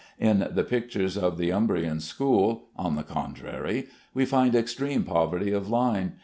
[0.17, 3.85] In the pictures of the Umbrian school, on the contrary,
[4.15, 6.13] we find extreme poverty of line.